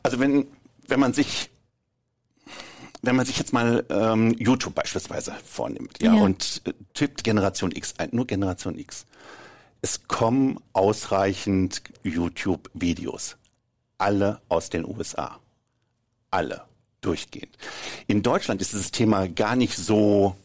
Also 0.03 0.19
wenn, 0.19 0.45
wenn 0.87 0.99
man 0.99 1.13
sich 1.13 1.50
wenn 3.01 3.15
man 3.15 3.25
sich 3.25 3.37
jetzt 3.37 3.53
mal 3.53 3.85
ähm, 3.89 4.35
YouTube 4.37 4.75
beispielsweise 4.75 5.33
vornimmt, 5.45 6.01
ja, 6.01 6.13
ja. 6.13 6.21
und 6.21 6.61
äh, 6.65 6.73
tippt 6.93 7.23
Generation 7.23 7.71
X 7.71 7.95
ein, 7.97 8.09
nur 8.11 8.27
Generation 8.27 8.77
X, 8.77 9.05
es 9.81 10.07
kommen 10.07 10.59
ausreichend 10.73 11.81
YouTube-Videos 12.03 13.37
alle 14.01 14.41
aus 14.49 14.69
den 14.69 14.85
USA. 14.85 15.39
Alle 16.31 16.63
durchgehend. 17.01 17.57
In 18.07 18.23
Deutschland 18.23 18.61
ist 18.61 18.73
dieses 18.73 18.91
Thema 18.91 19.27
gar 19.27 19.55
nicht 19.55 19.75
so 19.75 20.35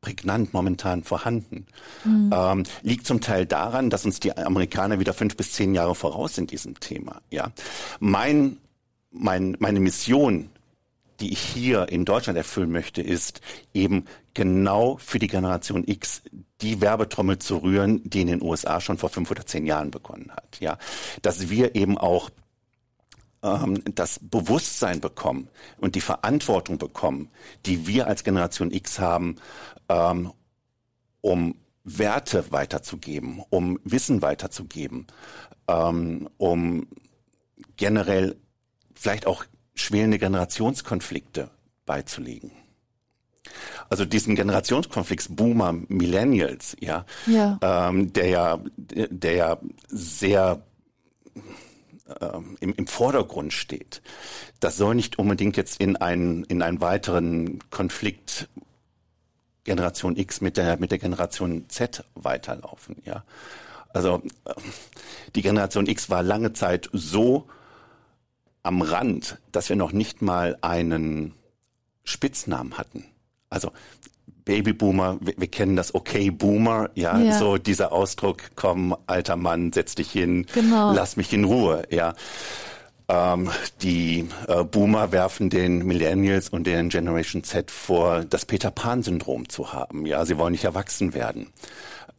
prägnant 0.00 0.52
momentan 0.52 1.02
vorhanden. 1.02 1.66
Mhm. 2.04 2.30
Ähm, 2.32 2.62
liegt 2.82 3.06
zum 3.06 3.20
Teil 3.20 3.46
daran, 3.46 3.90
dass 3.90 4.04
uns 4.04 4.20
die 4.20 4.36
Amerikaner 4.36 5.00
wieder 5.00 5.14
fünf 5.14 5.36
bis 5.36 5.52
zehn 5.52 5.74
Jahre 5.74 5.94
voraus 5.94 6.38
in 6.38 6.46
diesem 6.46 6.78
Thema. 6.78 7.20
Ja, 7.30 7.50
mein, 7.98 8.58
mein, 9.10 9.56
meine 9.58 9.80
Mission, 9.80 10.50
die 11.20 11.32
ich 11.32 11.40
hier 11.40 11.88
in 11.88 12.04
Deutschland 12.04 12.36
erfüllen 12.36 12.70
möchte, 12.70 13.02
ist 13.02 13.40
eben 13.74 14.04
genau 14.34 14.96
für 14.98 15.18
die 15.18 15.26
Generation 15.26 15.84
X 15.86 16.22
die 16.60 16.80
Werbetrommel 16.80 17.38
zu 17.38 17.58
rühren, 17.58 18.02
die 18.08 18.20
in 18.20 18.28
den 18.28 18.42
USA 18.42 18.80
schon 18.80 18.98
vor 18.98 19.10
fünf 19.10 19.30
oder 19.30 19.46
zehn 19.46 19.66
Jahren 19.66 19.90
begonnen 19.90 20.30
hat. 20.30 20.60
Ja, 20.60 20.78
dass 21.22 21.50
wir 21.50 21.74
eben 21.74 21.98
auch 21.98 22.30
ähm, 23.42 23.82
das 23.94 24.20
Bewusstsein 24.22 25.00
bekommen 25.00 25.48
und 25.78 25.94
die 25.94 26.00
Verantwortung 26.00 26.78
bekommen, 26.78 27.30
die 27.66 27.86
wir 27.86 28.06
als 28.06 28.24
Generation 28.24 28.70
X 28.70 28.98
haben, 28.98 29.36
ähm, 29.88 30.32
um 31.20 31.54
Werte 31.84 32.50
weiterzugeben, 32.50 33.42
um 33.50 33.78
Wissen 33.84 34.22
weiterzugeben, 34.22 35.06
ähm, 35.68 36.28
um 36.36 36.86
generell 37.76 38.36
vielleicht 38.94 39.26
auch 39.26 39.44
schwelende 39.80 40.18
Generationskonflikte 40.18 41.50
beizulegen. 41.86 42.52
Also 43.88 44.04
diesen 44.04 44.34
Generationskonflikt 44.34 45.34
Boomer 45.34 45.72
Millennials, 45.88 46.76
ja, 46.80 47.06
ja. 47.26 47.58
Ähm, 47.62 48.12
der 48.12 48.28
ja, 48.28 48.60
der 48.76 49.32
ja 49.32 49.58
sehr 49.88 50.62
ähm, 52.20 52.56
im, 52.60 52.74
im 52.74 52.86
Vordergrund 52.86 53.52
steht. 53.52 54.02
Das 54.60 54.76
soll 54.76 54.94
nicht 54.94 55.18
unbedingt 55.18 55.56
jetzt 55.56 55.80
in 55.80 55.96
einen 55.96 56.44
in 56.44 56.62
einen 56.62 56.80
weiteren 56.80 57.58
Konflikt 57.70 58.48
Generation 59.64 60.16
X 60.16 60.40
mit 60.40 60.56
der 60.56 60.78
mit 60.78 60.90
der 60.90 60.98
Generation 60.98 61.66
Z 61.68 62.04
weiterlaufen, 62.14 62.96
ja. 63.04 63.24
Also 63.94 64.22
äh, 64.44 64.54
die 65.34 65.42
Generation 65.42 65.86
X 65.86 66.10
war 66.10 66.22
lange 66.22 66.52
Zeit 66.52 66.90
so 66.92 67.46
am 68.62 68.82
Rand, 68.82 69.38
dass 69.52 69.68
wir 69.68 69.76
noch 69.76 69.92
nicht 69.92 70.22
mal 70.22 70.58
einen 70.60 71.34
Spitznamen 72.04 72.78
hatten. 72.78 73.04
Also 73.50 73.72
Babyboomer, 74.44 75.18
wir, 75.20 75.34
wir 75.36 75.46
kennen 75.48 75.76
das 75.76 75.94
Okay 75.94 76.30
Boomer, 76.30 76.90
ja, 76.94 77.18
ja, 77.18 77.38
so 77.38 77.58
dieser 77.58 77.92
Ausdruck, 77.92 78.38
komm, 78.56 78.96
alter 79.06 79.36
Mann, 79.36 79.72
setz 79.72 79.94
dich 79.94 80.10
hin, 80.10 80.46
genau. 80.54 80.92
lass 80.92 81.16
mich 81.16 81.32
in 81.32 81.44
Ruhe, 81.44 81.82
ja. 81.90 82.14
Ähm, 83.10 83.50
die 83.82 84.28
äh, 84.48 84.64
Boomer 84.64 85.12
werfen 85.12 85.50
den 85.50 85.86
Millennials 85.86 86.48
und 86.48 86.66
den 86.66 86.88
Generation 86.88 87.44
Z 87.44 87.70
vor, 87.70 88.24
das 88.24 88.44
Peter 88.44 88.70
Pan-Syndrom 88.70 89.48
zu 89.48 89.72
haben. 89.72 90.04
Ja, 90.04 90.26
sie 90.26 90.36
wollen 90.36 90.52
nicht 90.52 90.64
erwachsen 90.64 91.14
werden. 91.14 91.48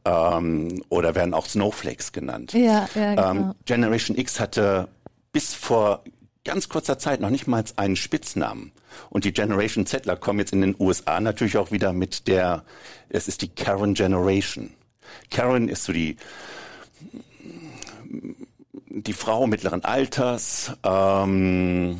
Ähm, 0.06 0.84
oder 0.90 1.14
werden 1.14 1.34
auch 1.34 1.46
Snowflakes 1.46 2.12
genannt. 2.12 2.54
Ja, 2.54 2.88
ja, 2.96 3.16
genau. 3.16 3.32
ähm, 3.32 3.56
Generation 3.66 4.18
X 4.18 4.40
hatte 4.40 4.88
bis 5.32 5.54
vor 5.54 6.04
ganz 6.50 6.68
kurzer 6.68 6.98
Zeit 6.98 7.22
noch 7.22 7.30
nicht 7.30 7.46
mal 7.46 7.64
einen 7.76 7.96
Spitznamen. 7.96 8.72
Und 9.12 9.24
die 9.24 9.34
Generation 9.34 9.86
Zettler 9.86 10.16
kommen 10.16 10.40
jetzt 10.40 10.52
in 10.52 10.62
den 10.62 10.76
USA 10.80 11.20
natürlich 11.20 11.58
auch 11.58 11.72
wieder 11.72 11.94
mit 11.94 12.28
der, 12.28 12.64
es 13.08 13.28
ist 13.28 13.44
die 13.44 13.50
Karen 13.50 13.94
Generation. 13.94 14.72
Karen 15.30 15.70
ist 15.70 15.84
so 15.84 15.94
die, 15.94 16.18
die 18.88 19.14
Frau 19.14 19.46
mittleren 19.46 19.84
Alters, 19.84 20.72
ähm, 20.82 22.00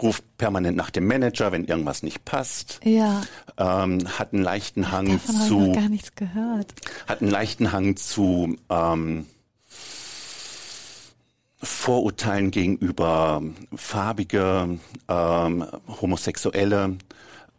ruft 0.00 0.22
permanent 0.38 0.76
nach 0.76 0.90
dem 0.90 1.08
Manager, 1.08 1.50
wenn 1.50 1.64
irgendwas 1.64 2.04
nicht 2.04 2.24
passt. 2.24 2.78
Ja. 2.84 3.22
Ähm, 3.58 4.06
hat 4.20 4.32
einen 4.32 4.44
leichten 4.44 4.92
Hang 4.92 5.18
Davon 5.18 5.34
zu. 5.48 5.60
Ich 5.62 5.66
noch 5.66 5.74
gar 5.74 5.88
nichts 5.88 6.14
gehört. 6.14 6.74
Hat 7.08 7.22
einen 7.22 7.30
leichten 7.32 7.72
Hang 7.72 7.96
zu 7.96 8.56
ähm, 8.70 9.26
Vorurteilen 11.62 12.50
gegenüber 12.50 13.42
farbige, 13.74 14.78
ähm, 15.08 15.66
Homosexuelle. 16.00 16.96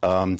Ähm, 0.02 0.38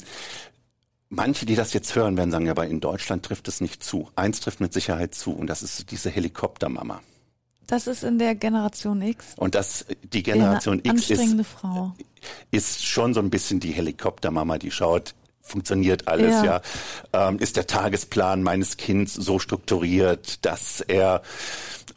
Manche, 1.14 1.44
die 1.44 1.56
das 1.56 1.74
jetzt 1.74 1.94
hören, 1.94 2.16
werden 2.16 2.30
sagen, 2.30 2.48
aber 2.48 2.66
in 2.66 2.80
Deutschland 2.80 3.22
trifft 3.22 3.46
es 3.46 3.60
nicht 3.60 3.84
zu. 3.84 4.08
Eins 4.16 4.40
trifft 4.40 4.60
mit 4.60 4.72
Sicherheit 4.72 5.14
zu 5.14 5.32
und 5.32 5.46
das 5.46 5.62
ist 5.62 5.90
diese 5.90 6.08
Helikoptermama. 6.08 7.02
Das 7.66 7.86
ist 7.86 8.02
in 8.02 8.18
der 8.18 8.34
Generation 8.34 9.02
X. 9.02 9.34
Und 9.36 9.54
das, 9.54 9.84
die 10.02 10.22
Generation 10.22 10.80
ja, 10.82 10.94
X 10.94 11.10
ist, 11.10 11.46
Frau. 11.46 11.92
ist 12.50 12.82
schon 12.86 13.12
so 13.12 13.20
ein 13.20 13.28
bisschen 13.28 13.60
die 13.60 13.72
Helikoptermama, 13.72 14.56
die 14.56 14.70
schaut, 14.70 15.14
funktioniert 15.42 16.08
alles, 16.08 16.42
ja. 16.44 16.62
ja. 17.12 17.28
Ähm, 17.28 17.38
ist 17.38 17.56
der 17.56 17.66
Tagesplan 17.66 18.42
meines 18.42 18.76
Kindes 18.76 19.14
so 19.14 19.38
strukturiert, 19.38 20.44
dass 20.44 20.80
er 20.80 21.22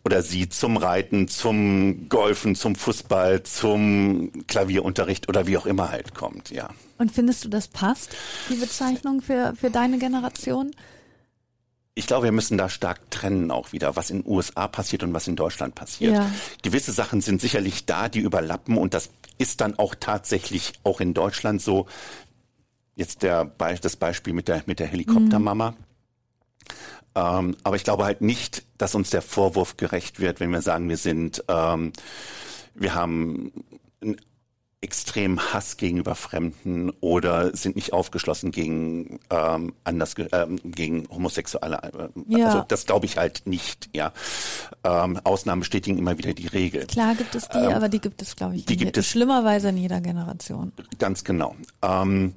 oder 0.03 0.21
sie 0.21 0.49
zum 0.49 0.77
Reiten, 0.77 1.27
zum 1.27 2.09
Golfen, 2.09 2.55
zum 2.55 2.75
Fußball, 2.75 3.43
zum 3.43 4.31
Klavierunterricht 4.47 5.29
oder 5.29 5.47
wie 5.47 5.57
auch 5.57 5.65
immer 5.65 5.89
halt 5.89 6.13
kommt, 6.13 6.51
ja. 6.51 6.69
Und 6.97 7.11
findest 7.11 7.43
du, 7.43 7.49
das 7.49 7.67
passt, 7.67 8.15
die 8.49 8.55
Bezeichnung 8.55 9.21
für, 9.21 9.53
für 9.59 9.69
deine 9.69 9.97
Generation? 9.97 10.71
Ich 11.95 12.07
glaube, 12.07 12.25
wir 12.25 12.31
müssen 12.31 12.57
da 12.57 12.69
stark 12.69 13.09
trennen 13.09 13.51
auch 13.51 13.71
wieder, 13.71 13.95
was 13.95 14.09
in 14.09 14.21
den 14.21 14.31
USA 14.31 14.67
passiert 14.67 15.03
und 15.03 15.13
was 15.13 15.27
in 15.27 15.35
Deutschland 15.35 15.75
passiert. 15.75 16.13
Ja. 16.13 16.29
Gewisse 16.61 16.91
Sachen 16.91 17.21
sind 17.21 17.41
sicherlich 17.41 17.85
da, 17.85 18.09
die 18.09 18.19
überlappen 18.19 18.77
und 18.77 18.93
das 18.93 19.09
ist 19.37 19.61
dann 19.61 19.79
auch 19.79 19.95
tatsächlich 19.97 20.73
auch 20.83 20.99
in 20.99 21.13
Deutschland 21.13 21.61
so. 21.61 21.87
Jetzt 22.95 23.23
der, 23.23 23.45
das 23.45 23.95
Beispiel 23.95 24.33
mit 24.33 24.47
der, 24.47 24.63
mit 24.65 24.79
der 24.79 24.87
Helikoptermama. 24.87 25.71
Mhm. 25.71 25.77
Ähm, 27.15 27.57
aber 27.63 27.75
ich 27.75 27.83
glaube 27.83 28.03
halt 28.03 28.21
nicht, 28.21 28.65
dass 28.77 28.95
uns 28.95 29.09
der 29.09 29.21
Vorwurf 29.21 29.77
gerecht 29.77 30.19
wird, 30.19 30.39
wenn 30.39 30.51
wir 30.51 30.61
sagen, 30.61 30.89
wir 30.89 30.97
sind, 30.97 31.43
ähm, 31.47 31.93
wir 32.73 32.93
haben 32.93 33.51
extrem 34.85 35.39
Hass 35.39 35.77
gegenüber 35.77 36.13
Fremden 36.13 36.91
oder 37.01 37.55
sind 37.55 37.75
nicht 37.75 37.91
aufgeschlossen 37.91 38.51
gegen 38.51 39.19
ähm, 39.31 39.73
anders 39.83 40.13
ähm, 40.31 40.59
gegen 40.63 41.07
Homosexuelle. 41.09 42.11
Äh, 42.27 42.37
ja. 42.37 42.47
Also 42.47 42.65
das 42.67 42.85
glaube 42.85 43.07
ich 43.07 43.17
halt 43.17 43.43
nicht. 43.45 43.89
Ja, 43.95 44.13
ähm, 44.83 45.19
Ausnahmen 45.23 45.61
bestätigen 45.61 45.97
immer 45.97 46.19
wieder 46.19 46.33
die 46.33 46.47
Regel. 46.47 46.85
Klar 46.85 47.15
gibt 47.15 47.33
es 47.33 47.47
die, 47.49 47.57
ähm, 47.57 47.73
aber 47.73 47.89
die 47.89 47.99
gibt 47.99 48.21
es 48.21 48.35
glaube 48.35 48.57
ich 48.57 48.65
die 48.65 48.77
gibt 48.77 48.95
es 48.97 49.07
schlimmerweise 49.07 49.69
in 49.69 49.77
jeder 49.77 50.01
Generation. 50.01 50.71
Ganz 50.99 51.23
genau. 51.23 51.55
Ähm, 51.81 52.35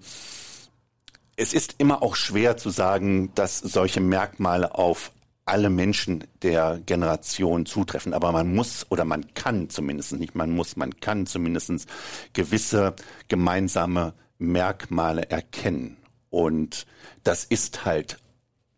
es 1.38 1.54
ist 1.54 1.76
immer 1.78 2.02
auch 2.02 2.16
schwer 2.16 2.56
zu 2.56 2.68
sagen, 2.68 3.30
dass 3.34 3.58
solche 3.58 4.00
Merkmale 4.00 4.74
auf 4.74 5.12
alle 5.44 5.70
Menschen 5.70 6.24
der 6.42 6.80
Generation 6.84 7.64
zutreffen. 7.64 8.12
Aber 8.12 8.32
man 8.32 8.54
muss 8.54 8.86
oder 8.90 9.04
man 9.04 9.32
kann 9.34 9.70
zumindest 9.70 10.12
nicht, 10.12 10.34
man 10.34 10.50
muss, 10.50 10.76
man 10.76 10.98
kann 11.00 11.26
zumindest 11.26 11.86
gewisse 12.32 12.94
gemeinsame 13.28 14.14
Merkmale 14.38 15.30
erkennen. 15.30 15.96
Und 16.28 16.86
das 17.22 17.44
ist 17.44 17.84
halt 17.84 18.18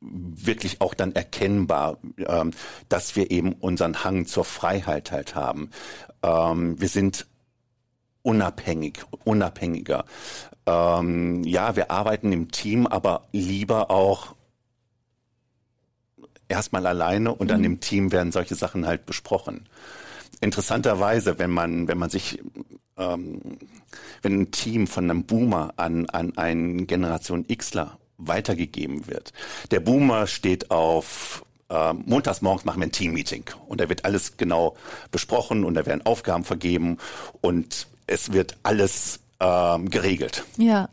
wirklich 0.00 0.81
auch 0.81 0.95
dann 0.95 1.14
erkennbar, 1.14 1.99
ähm, 2.19 2.52
dass 2.88 3.17
wir 3.17 3.31
eben 3.31 3.55
unseren 3.55 4.05
Hang 4.05 4.26
zur 4.26 4.45
Freiheit 4.45 5.12
halt 5.12 5.35
haben. 5.35 5.71
Ähm, 6.23 6.81
wir 6.81 6.88
sind 6.88 7.26
unabhängig, 8.23 9.05
unabhängiger. 9.25 10.05
Ähm, 10.67 11.43
ja, 11.45 11.77
wir 11.77 11.91
arbeiten 11.91 12.33
im 12.33 12.50
Team, 12.50 12.87
aber 12.87 13.29
lieber 13.33 13.91
auch 13.91 14.35
erstmal 16.49 16.87
alleine 16.87 17.35
und 17.35 17.49
mhm. 17.49 17.55
an 17.55 17.62
dem 17.62 17.81
Team 17.81 18.12
werden 18.12 18.33
solche 18.33 18.55
Sachen 18.55 18.87
halt 18.87 19.07
besprochen. 19.07 19.69
Interessanterweise, 20.41 21.39
wenn 21.39 21.50
man, 21.50 21.89
wenn 21.89 21.99
man 21.99 22.11
sich, 22.11 22.41
ähm, 22.97 23.41
wenn 24.23 24.41
ein 24.41 24.50
Team 24.50 24.87
von 24.87 25.05
einem 25.05 25.25
Boomer 25.25 25.75
an, 25.77 26.07
an 26.11 26.37
einen 26.37 26.87
Generation 26.87 27.47
Xler 27.47 27.99
weitergegeben 28.19 29.07
wird. 29.07 29.33
Der 29.71 29.81
Boomer 29.81 30.27
steht 30.27 30.71
auf 30.71 31.45
äh, 31.71 31.93
montags 31.93 32.43
morgens 32.43 32.65
machen 32.65 32.81
wir 32.81 32.87
ein 32.87 32.93
Team-Meeting 32.93 33.45
und 33.69 33.81
da 33.81 33.89
wird 33.89 34.05
alles 34.05 34.37
genau 34.37 34.77
besprochen 35.11 35.65
und 35.65 35.75
da 35.75 35.87
werden 35.87 36.05
Aufgaben 36.05 36.45
vergeben 36.45 36.99
und 37.41 37.87
es 38.11 38.33
wird 38.33 38.57
alles 38.62 39.21
ähm, 39.39 39.89
geregelt. 39.89 40.45
Ja. 40.56 40.89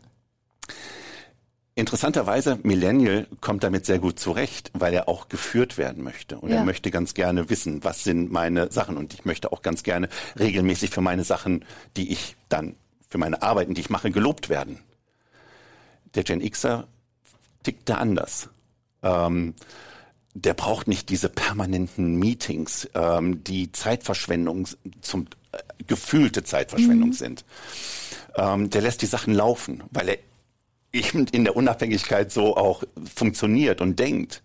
Interessanterweise, 1.74 2.58
Millennial 2.62 3.26
kommt 3.40 3.62
damit 3.62 3.86
sehr 3.86 3.98
gut 3.98 4.18
zurecht, 4.18 4.70
weil 4.74 4.94
er 4.94 5.08
auch 5.08 5.28
geführt 5.28 5.78
werden 5.78 6.02
möchte. 6.02 6.38
Und 6.38 6.50
ja. 6.50 6.56
er 6.56 6.64
möchte 6.64 6.90
ganz 6.90 7.14
gerne 7.14 7.50
wissen, 7.50 7.84
was 7.84 8.02
sind 8.02 8.32
meine 8.32 8.72
Sachen. 8.72 8.96
Und 8.96 9.14
ich 9.14 9.24
möchte 9.24 9.52
auch 9.52 9.62
ganz 9.62 9.82
gerne 9.82 10.08
regelmäßig 10.38 10.90
für 10.90 11.00
meine 11.00 11.24
Sachen, 11.24 11.64
die 11.96 12.10
ich 12.10 12.36
dann, 12.48 12.74
für 13.08 13.18
meine 13.18 13.42
Arbeiten, 13.42 13.74
die 13.74 13.80
ich 13.80 13.90
mache, 13.90 14.10
gelobt 14.10 14.48
werden. 14.48 14.80
Der 16.14 16.24
Gen 16.24 16.40
Xer 16.40 16.88
tickt 17.62 17.88
da 17.88 17.96
anders. 17.96 18.48
Ähm, 19.02 19.54
der 20.34 20.54
braucht 20.54 20.88
nicht 20.88 21.08
diese 21.08 21.28
permanenten 21.28 22.16
Meetings, 22.16 22.88
ähm, 22.94 23.42
die 23.44 23.72
Zeitverschwendung 23.72 24.68
zum 25.00 25.26
äh, 25.52 25.58
gefühlte 25.86 26.44
Zeitverschwendung 26.44 27.10
mhm. 27.10 27.14
sind. 27.14 27.44
Ähm, 28.36 28.70
der 28.70 28.82
lässt 28.82 29.02
die 29.02 29.06
Sachen 29.06 29.34
laufen, 29.34 29.82
weil 29.90 30.08
er 30.08 30.18
eben 30.92 31.26
in 31.28 31.44
der 31.44 31.56
Unabhängigkeit 31.56 32.30
so 32.30 32.56
auch 32.56 32.82
funktioniert 33.14 33.80
und 33.80 33.98
denkt. 33.98 34.42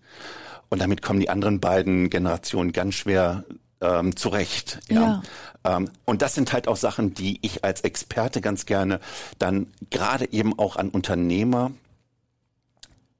Und 0.69 0.82
damit 0.82 1.02
kommen 1.02 1.19
die 1.19 1.30
anderen 1.30 1.60
beiden 1.60 2.10
Generationen 2.10 2.72
ganz 2.72 2.96
schwer 2.96 3.46
ähm, 3.82 4.15
zurecht. 4.15 4.80
Ja. 4.89 5.22
ja. 5.63 5.78
Ähm, 5.78 5.89
und 6.06 6.22
das 6.22 6.34
sind 6.34 6.52
halt 6.52 6.67
auch 6.67 6.78
Sachen, 6.78 7.13
die 7.13 7.39
ich 7.41 7.63
als 7.63 7.82
Experte 7.82 8.41
ganz 8.41 8.65
gerne 8.65 9.00
dann 9.38 9.67
gerade 9.89 10.32
eben 10.32 10.58
auch 10.58 10.76
an 10.76 10.89
Unternehmer, 10.89 11.72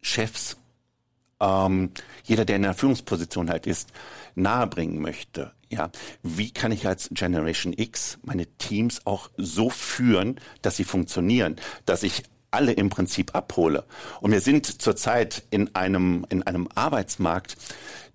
Chefs, 0.02 0.58
ähm, 1.40 1.92
jeder, 2.24 2.46
der 2.46 2.56
in 2.56 2.66
einer 2.66 2.74
Führungsposition 2.74 3.50
halt 3.50 3.68
ist, 3.68 3.92
nahebringen 4.36 5.02
möchte. 5.02 5.52
Ja, 5.70 5.90
wie 6.22 6.52
kann 6.52 6.72
ich 6.72 6.88
als 6.88 7.10
Generation 7.12 7.74
X 7.76 8.20
meine 8.22 8.46
Teams 8.46 9.06
auch 9.06 9.32
so 9.38 9.70
führen, 9.70 10.40
dass 10.62 10.78
sie 10.78 10.84
funktionieren, 10.84 11.56
dass 11.86 12.04
ich 12.04 12.24
alle 12.52 12.74
im 12.74 12.90
Prinzip 12.90 13.34
abhole. 13.34 13.86
Und 14.22 14.32
wir 14.32 14.42
sind 14.42 14.82
zurzeit 14.82 15.44
in 15.50 15.76
einem, 15.76 16.26
in 16.30 16.44
einem 16.44 16.70
Arbeitsmarkt, 16.76 17.58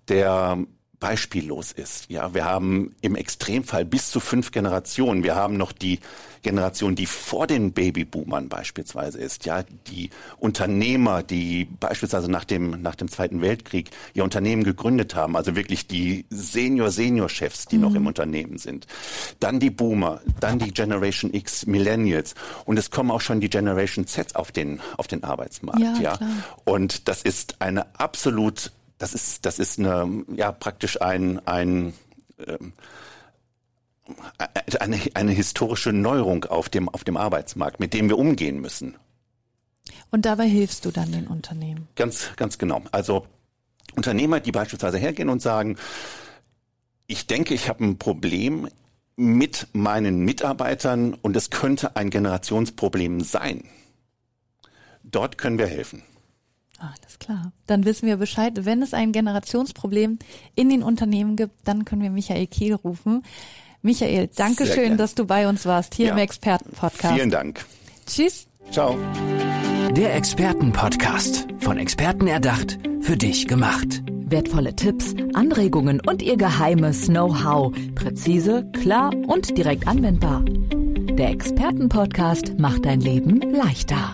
der 0.07 0.57
beispiellos 0.99 1.71
ist. 1.71 2.09
Ja, 2.09 2.33
wir 2.33 2.45
haben 2.45 2.95
im 3.01 3.15
Extremfall 3.15 3.85
bis 3.85 4.11
zu 4.11 4.19
fünf 4.19 4.51
Generationen. 4.51 5.23
Wir 5.23 5.35
haben 5.35 5.55
noch 5.55 5.71
die 5.71 5.99
Generation, 6.41 6.95
die 6.95 7.05
vor 7.05 7.47
den 7.47 7.73
Babyboomern 7.73 8.49
beispielsweise 8.49 9.17
ist. 9.19 9.45
Ja, 9.45 9.63
die 9.87 10.09
Unternehmer, 10.37 11.23
die 11.23 11.65
beispielsweise 11.65 12.29
nach 12.29 12.45
dem, 12.45 12.81
nach 12.81 12.95
dem 12.95 13.09
Zweiten 13.09 13.41
Weltkrieg 13.41 13.91
ihr 14.13 14.23
Unternehmen 14.23 14.63
gegründet 14.63 15.15
haben. 15.15 15.35
Also 15.35 15.55
wirklich 15.55 15.87
die 15.87 16.25
Senior-Senior-Chefs, 16.29 17.65
die 17.65 17.77
mhm. 17.77 17.81
noch 17.81 17.95
im 17.95 18.07
Unternehmen 18.07 18.57
sind. 18.57 18.87
Dann 19.39 19.59
die 19.59 19.69
Boomer, 19.69 20.21
dann 20.39 20.59
die 20.59 20.73
Generation 20.73 21.33
X, 21.33 21.65
Millennials. 21.65 22.35
Und 22.65 22.77
es 22.77 22.91
kommen 22.91 23.11
auch 23.11 23.21
schon 23.21 23.41
die 23.41 23.49
Generation 23.49 24.07
Z 24.07 24.35
auf 24.35 24.51
den, 24.51 24.79
auf 24.97 25.07
den 25.07 25.23
Arbeitsmarkt. 25.23 25.79
Ja, 25.79 25.99
ja. 25.99 26.19
Und 26.65 27.07
das 27.07 27.21
ist 27.21 27.61
eine 27.61 27.99
absolut 27.99 28.71
das 28.99 29.13
ist, 29.13 29.45
das 29.45 29.57
ist 29.57 29.79
eine, 29.79 30.25
ja, 30.35 30.51
praktisch 30.51 31.01
ein, 31.01 31.45
ein, 31.47 31.93
ähm, 32.45 32.73
eine, 34.79 34.99
eine 35.13 35.31
historische 35.31 35.91
Neuerung 35.93 36.45
auf 36.45 36.69
dem, 36.69 36.89
auf 36.89 37.03
dem 37.03 37.17
Arbeitsmarkt, 37.17 37.79
mit 37.79 37.93
dem 37.93 38.09
wir 38.09 38.17
umgehen 38.17 38.59
müssen. 38.59 38.95
Und 40.11 40.25
dabei 40.25 40.47
hilfst 40.47 40.85
du 40.85 40.91
dann 40.91 41.11
den 41.11 41.27
Unternehmen? 41.27 41.87
Ganz, 41.95 42.29
ganz 42.35 42.57
genau. 42.57 42.83
Also 42.91 43.25
Unternehmer, 43.95 44.39
die 44.39 44.51
beispielsweise 44.51 44.97
hergehen 44.97 45.29
und 45.29 45.41
sagen, 45.41 45.77
ich 47.07 47.25
denke, 47.25 47.53
ich 47.53 47.69
habe 47.69 47.83
ein 47.83 47.97
Problem 47.97 48.67
mit 49.15 49.67
meinen 49.73 50.19
Mitarbeitern 50.19 51.13
und 51.13 51.35
es 51.35 51.49
könnte 51.49 51.95
ein 51.95 52.09
Generationsproblem 52.09 53.21
sein. 53.21 53.63
Dort 55.03 55.37
können 55.37 55.57
wir 55.57 55.67
helfen. 55.67 56.03
Alles 56.79 57.19
klar. 57.19 57.51
Dann 57.67 57.85
wissen 57.85 58.07
wir 58.07 58.17
Bescheid. 58.17 58.65
Wenn 58.65 58.81
es 58.81 58.93
ein 58.93 59.11
Generationsproblem 59.11 60.17
in 60.55 60.69
den 60.69 60.81
Unternehmen 60.81 61.35
gibt, 61.35 61.53
dann 61.65 61.85
können 61.85 62.01
wir 62.01 62.09
Michael 62.09 62.47
Kehl 62.47 62.73
rufen. 62.73 63.23
Michael, 63.81 64.29
danke 64.35 64.65
schön, 64.65 64.97
dass 64.97 65.15
du 65.15 65.25
bei 65.25 65.47
uns 65.47 65.65
warst 65.65 65.95
hier 65.95 66.07
ja. 66.07 66.13
im 66.13 66.17
Expertenpodcast. 66.19 67.13
Vielen 67.13 67.29
Dank. 67.29 67.65
Tschüss. 68.05 68.47
Ciao. 68.71 68.97
Der 69.91 70.15
Expertenpodcast. 70.15 71.47
Von 71.59 71.77
Experten 71.77 72.27
erdacht, 72.27 72.79
für 73.01 73.17
dich 73.17 73.47
gemacht. 73.47 74.03
Wertvolle 74.07 74.75
Tipps, 74.75 75.15
Anregungen 75.33 76.01
und 76.05 76.21
ihr 76.21 76.37
geheimes 76.37 77.07
Know-how. 77.07 77.73
Präzise, 77.95 78.69
klar 78.73 79.11
und 79.27 79.57
direkt 79.57 79.87
anwendbar. 79.87 80.43
Der 80.45 81.31
Expertenpodcast 81.31 82.59
macht 82.59 82.85
dein 82.85 83.01
Leben 83.01 83.41
leichter. 83.41 84.13